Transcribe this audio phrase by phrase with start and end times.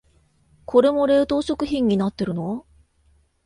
[0.65, 2.65] これも冷凍食品になってるの？